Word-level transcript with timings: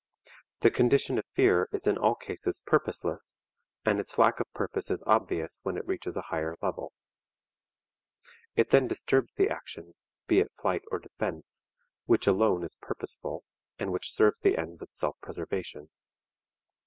The 0.61 0.71
condition 0.71 1.19
of 1.19 1.25
fear 1.35 1.69
is 1.71 1.85
in 1.85 1.95
all 1.95 2.15
cases 2.15 2.63
purposeless 2.65 3.43
and 3.85 3.99
its 3.99 4.17
lack 4.17 4.39
of 4.39 4.51
purpose 4.51 4.89
is 4.89 5.03
obvious 5.05 5.59
when 5.61 5.77
it 5.77 5.85
reaches 5.85 6.17
a 6.17 6.23
higher 6.23 6.55
level. 6.59 6.91
It 8.55 8.71
then 8.71 8.87
disturbs 8.87 9.35
the 9.35 9.51
action, 9.51 9.93
be 10.25 10.39
it 10.39 10.51
flight 10.59 10.81
or 10.91 10.97
defense, 10.97 11.61
which 12.07 12.25
alone 12.25 12.63
is 12.63 12.79
purposeful, 12.81 13.43
and 13.77 13.91
which 13.91 14.11
serves 14.11 14.39
the 14.39 14.57
ends 14.57 14.81
of 14.81 14.91
self 14.91 15.17
preservation. 15.21 15.91